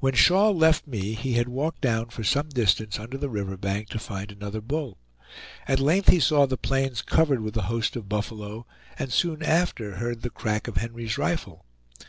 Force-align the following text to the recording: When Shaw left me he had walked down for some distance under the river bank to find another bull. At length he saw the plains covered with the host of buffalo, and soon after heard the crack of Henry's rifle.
When 0.00 0.14
Shaw 0.14 0.50
left 0.50 0.88
me 0.88 1.12
he 1.14 1.34
had 1.34 1.46
walked 1.48 1.80
down 1.82 2.06
for 2.06 2.24
some 2.24 2.48
distance 2.48 2.98
under 2.98 3.16
the 3.16 3.28
river 3.28 3.56
bank 3.56 3.88
to 3.90 4.00
find 4.00 4.32
another 4.32 4.60
bull. 4.60 4.98
At 5.68 5.78
length 5.78 6.08
he 6.08 6.18
saw 6.18 6.44
the 6.46 6.56
plains 6.56 7.02
covered 7.02 7.40
with 7.40 7.54
the 7.54 7.62
host 7.70 7.94
of 7.94 8.08
buffalo, 8.08 8.66
and 8.98 9.12
soon 9.12 9.44
after 9.44 9.98
heard 9.98 10.22
the 10.22 10.30
crack 10.30 10.66
of 10.66 10.78
Henry's 10.78 11.16
rifle. 11.18 11.66